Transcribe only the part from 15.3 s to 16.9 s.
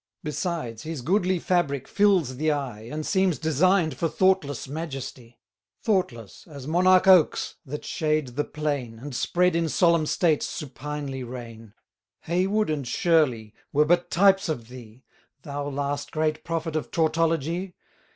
Thou last great prophet of